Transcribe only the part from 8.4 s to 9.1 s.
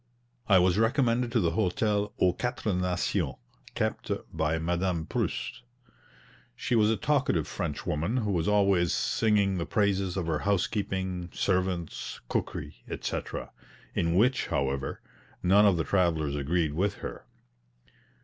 always